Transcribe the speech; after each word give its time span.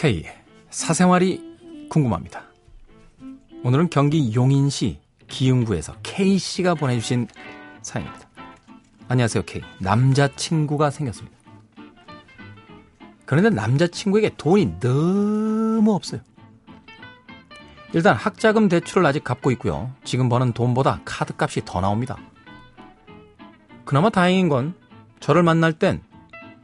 K 0.00 0.24
사생활이 0.70 1.58
궁금합니다. 1.90 2.44
오늘은 3.62 3.90
경기 3.90 4.34
용인시 4.34 4.98
기흥구에서 5.28 5.94
K씨가 6.02 6.74
보내주신 6.74 7.28
사연입니다. 7.82 8.26
안녕하세요 9.08 9.42
K. 9.44 9.60
남자친구가 9.78 10.88
생겼습니다. 10.88 11.36
그런데 13.26 13.50
남자친구에게 13.50 14.36
돈이 14.38 14.80
너무 14.80 15.92
없어요. 15.92 16.22
일단 17.92 18.16
학자금 18.16 18.70
대출을 18.70 19.04
아직 19.04 19.22
갚고 19.22 19.50
있고요. 19.50 19.92
지금 20.04 20.30
버는 20.30 20.54
돈보다 20.54 21.02
카드값이 21.04 21.66
더 21.66 21.82
나옵니다. 21.82 22.16
그나마 23.84 24.08
다행인 24.08 24.48
건 24.48 24.72
저를 25.20 25.42
만날 25.42 25.74
땐 25.74 26.00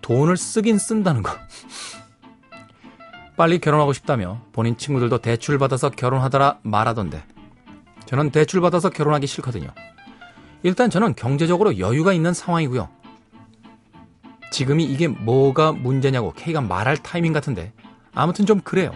돈을 0.00 0.38
쓰긴 0.38 0.78
쓴다는 0.78 1.22
거. 1.22 1.32
빨리 3.36 3.58
결혼하고 3.58 3.92
싶다며 3.92 4.40
본인 4.52 4.76
친구들도 4.76 5.18
대출 5.18 5.58
받아서 5.58 5.90
결혼하더라 5.90 6.60
말하던데 6.62 7.22
저는 8.06 8.30
대출 8.30 8.60
받아서 8.60 8.88
결혼하기 8.88 9.26
싫거든요. 9.26 9.68
일단 10.62 10.90
저는 10.90 11.14
경제적으로 11.14 11.78
여유가 11.78 12.12
있는 12.12 12.32
상황이고요. 12.32 12.88
지금이 14.52 14.84
이게 14.84 15.08
뭐가 15.08 15.72
문제냐고 15.72 16.32
K가 16.32 16.60
말할 16.62 16.96
타이밍 16.98 17.32
같은데 17.32 17.72
아무튼 18.14 18.46
좀 18.46 18.60
그래요. 18.60 18.92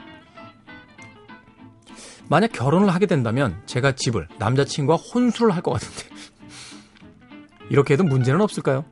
만약 2.29 2.53
결혼을 2.53 2.89
하게 2.95 3.07
된다면 3.07 3.61
제가 3.67 3.93
집을 3.93 4.29
남자친구와 4.39 4.97
혼수를 4.97 5.55
할 5.55 5.63
것 5.63 5.73
같은데 5.73 6.09
이렇게 7.69 7.95
해도 7.95 8.05
문제는 8.05 8.41
없을까요? 8.41 8.85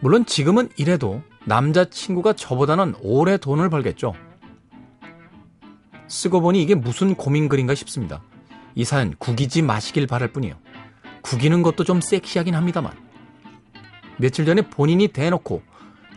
물론 0.00 0.26
지금은 0.26 0.68
이래도 0.76 1.22
남자친구가 1.46 2.34
저보다는 2.34 2.94
오래 3.00 3.36
돈을 3.36 3.68
벌겠죠. 3.70 4.14
쓰고 6.06 6.40
보니 6.40 6.62
이게 6.62 6.74
무슨 6.74 7.14
고민글인가 7.14 7.74
싶습니다. 7.74 8.22
이 8.74 8.84
사연 8.84 9.14
구기지 9.16 9.62
마시길 9.62 10.06
바랄 10.06 10.32
뿐이에요. 10.32 10.56
구기는 11.22 11.62
것도 11.62 11.84
좀 11.84 12.00
섹시하긴 12.00 12.54
합니다만. 12.54 12.92
며칠 14.18 14.44
전에 14.44 14.62
본인이 14.62 15.08
대놓고 15.08 15.62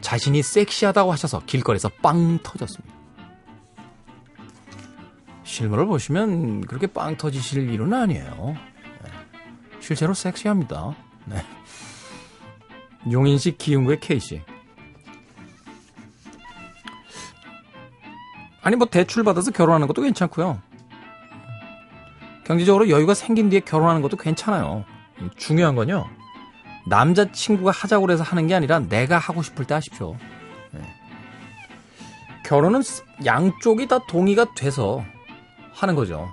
자신이 0.02 0.44
섹시하다고 0.44 1.12
하셔서 1.12 1.42
길거리에서 1.46 1.90
빵 2.02 2.40
터졌습니다. 2.44 2.94
실물을 5.44 5.86
보시면 5.86 6.62
그렇게 6.62 6.88
빵 6.88 7.16
터지실 7.16 7.70
일은 7.70 7.94
아니에요. 7.94 8.56
네. 9.04 9.12
실제로 9.80 10.14
섹시합니다. 10.14 10.96
네. 11.26 11.38
용인시 13.12 13.58
기흥구의 13.58 14.00
K씨. 14.00 14.42
아니 18.66 18.76
뭐 18.76 18.88
대출 18.88 19.24
받아서 19.24 19.52
결혼하는 19.52 19.86
것도 19.86 20.02
괜찮고요. 20.02 20.60
경제적으로 22.46 22.90
여유가 22.90 23.14
생긴 23.14 23.48
뒤에 23.52 23.60
결혼하는 23.60 24.02
것도 24.02 24.18
괜찮아요. 24.18 24.86
중요한 25.38 25.76
건요. 25.76 26.08
남자친구가 26.88 27.70
하자고 27.70 28.08
그래서 28.08 28.24
하는 28.24 28.48
게 28.48 28.56
아니라 28.56 28.80
내가 28.80 29.20
하고 29.20 29.44
싶을 29.44 29.66
때 29.66 29.76
하십시오. 29.76 30.18
네. 30.72 30.82
결혼은 32.44 32.82
양쪽이 33.24 33.88
다 33.88 34.00
동의가 34.08 34.48
돼서 34.56 35.06
하는 35.72 35.94
거죠. 35.94 36.28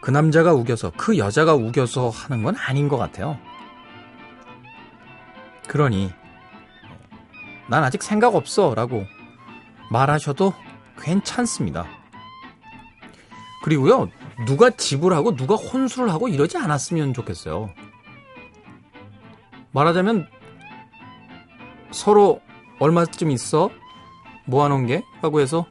그 0.00 0.12
남자가 0.12 0.52
우겨서 0.52 0.92
그 0.96 1.18
여자가 1.18 1.54
우겨서 1.54 2.08
하는 2.08 2.44
건 2.44 2.54
아닌 2.54 2.86
것 2.86 2.98
같아요. 2.98 3.36
그러니 5.66 6.12
난 7.68 7.82
아직 7.82 8.04
생각 8.04 8.36
없어 8.36 8.76
라고 8.76 9.06
말하셔도 9.90 10.52
괜찮습니다. 11.00 11.86
그리고요, 13.62 14.08
누가 14.46 14.70
지불하고 14.70 15.36
누가 15.36 15.54
혼수를 15.54 16.10
하고 16.10 16.28
이러지 16.28 16.56
않았으면 16.56 17.14
좋겠어요. 17.14 17.70
말하자면 19.72 20.28
서로 21.90 22.40
얼마쯤 22.78 23.30
있어? 23.30 23.70
모아놓은 24.46 24.86
게? 24.86 25.02
하고 25.20 25.40
해서 25.40 25.66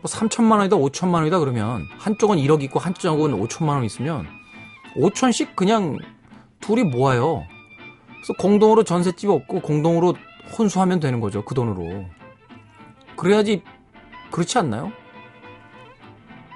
뭐 0.00 0.02
3천만 0.04 0.58
원이다 0.58 0.76
5천만 0.76 1.14
원이다 1.14 1.38
그러면 1.40 1.84
한쪽은 1.98 2.38
1억 2.38 2.62
있고 2.62 2.78
한쪽은 2.78 3.32
5천만 3.32 3.70
원 3.70 3.84
있으면 3.84 4.26
5천씩 4.96 5.56
그냥 5.56 5.98
둘이 6.60 6.84
모아요. 6.84 7.44
그래서 8.16 8.32
공동으로 8.38 8.84
전셋집 8.84 9.28
없고 9.30 9.60
공동으로 9.60 10.14
혼수하면 10.56 11.00
되는 11.00 11.20
거죠. 11.20 11.44
그 11.44 11.54
돈으로. 11.54 12.04
그래야지 13.18 13.62
그렇지 14.30 14.58
않나요? 14.58 14.92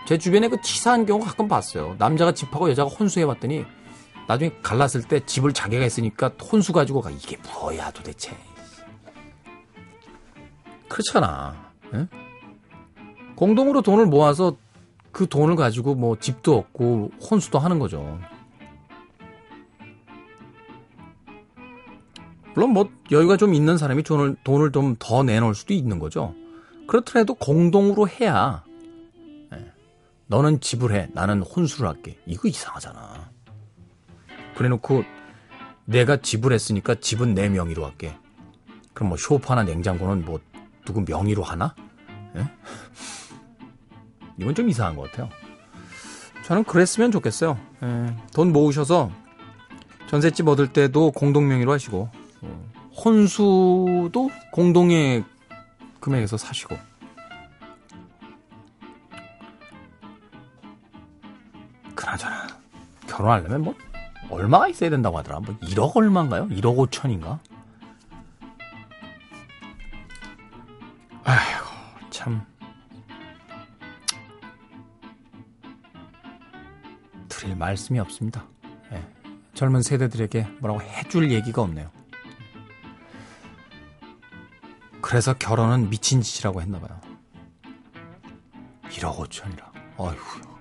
제 0.07 0.17
주변에 0.17 0.49
그 0.49 0.61
치사한 0.63 1.07
경우 1.07 1.21
가끔 1.21 1.49
봤어요. 1.49 1.97
남자가 1.99 2.33
집하고 2.33 2.71
여자가 2.71 2.89
혼수해 2.89 3.27
봤더니 3.27 3.65
나중에 4.29 4.53
갈랐을 4.63 5.03
때 5.09 5.21
집을 5.27 5.53
자기가 5.53 5.83
했으니까 5.83 6.31
혼수 6.41 6.73
가지고 6.73 7.01
가. 7.01 7.11
이게 7.11 7.37
뭐야 7.53 7.91
도대체. 7.91 8.37
그렇잖아. 10.89 11.73
응? 11.95 12.09
공동으로 13.37 13.83
돈을 13.83 14.07
모아서 14.07 14.57
그 15.11 15.29
돈을 15.29 15.57
가지고 15.57 15.95
뭐 15.95 16.17
집도 16.19 16.59
얻고 16.59 17.11
혼수도 17.29 17.59
하는 17.59 17.79
거죠. 17.79 18.21
물론 22.55 22.71
뭐 22.71 22.89
여유가 23.11 23.37
좀 23.37 23.55
있는 23.55 23.79
사람이 23.79 24.03
돈을 24.03 24.37
돈을 24.45 24.73
좀 24.73 24.97
더 24.99 25.23
내놓을 25.23 25.55
수도 25.55 25.75
있는 25.75 25.99
거죠. 25.99 26.35
그렇더라도 26.93 27.33
공동으로 27.33 28.07
해야 28.07 28.63
네. 29.51 29.73
너는 30.27 30.61
지불해 30.61 31.09
나는 31.15 31.41
혼수를 31.41 31.89
할게 31.89 32.19
이거 32.27 32.49
이상하잖아. 32.49 33.31
그래놓고 34.55 35.03
내가 35.87 36.19
지불했으니까 36.19 36.97
집은 36.97 37.33
내 37.33 37.49
명의로 37.49 37.87
할게. 37.87 38.15
그럼 38.93 39.09
뭐 39.09 39.17
쇼파나 39.17 39.63
냉장고는 39.63 40.27
뭐 40.27 40.39
누구 40.85 41.03
명의로 41.09 41.43
하나? 41.43 41.75
네? 42.35 42.45
이건 44.37 44.55
좀 44.55 44.69
이상한 44.69 44.95
것 44.95 45.11
같아요. 45.11 45.31
저는 46.45 46.65
그랬으면 46.65 47.11
좋겠어요. 47.11 47.59
네. 47.81 48.17
돈 48.35 48.53
모으셔서 48.53 49.11
전셋집 50.09 50.47
얻을 50.47 50.75
때도 50.75 51.13
공동 51.13 51.49
명의로 51.49 51.73
하시고 51.73 52.11
혼수도 53.03 54.31
공동의 54.51 55.25
금액에서 56.03 56.37
사시고 56.37 56.77
그나저나 61.95 62.49
결혼하려면 63.07 63.63
뭐 63.63 63.75
얼마가 64.29 64.69
있어야 64.69 64.91
된다고 64.91 65.17
하더라 65.19 65.41
뭐 65.41 65.57
1억 65.59 65.97
얼마인가요? 65.97 66.49
1억 66.49 66.91
5천인가? 66.91 67.39
아이고 71.23 72.11
참 72.11 72.45
드릴 77.29 77.55
말씀이 77.55 78.01
없습니다 78.01 78.45
네. 78.91 79.07
젊은 79.55 79.83
세대들에게 79.83 80.43
뭐라고 80.59 80.83
해줄 80.83 81.31
얘기가 81.31 81.63
없네요 81.63 82.02
그래서 85.13 85.35
결혼은 85.35 85.91
미친 85.91 86.23
짓이라고 86.23 86.63
했나 86.63 86.81
봐요. 86.81 86.99
1억 88.89 89.19
5천이라. 89.19 89.63
어휴. 89.99 90.52